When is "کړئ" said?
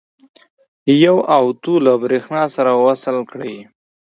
3.31-3.55